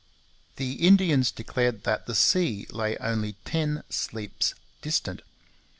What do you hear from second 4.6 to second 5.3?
distant.